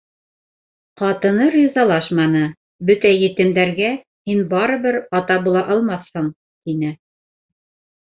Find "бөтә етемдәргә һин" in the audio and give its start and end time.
2.91-4.43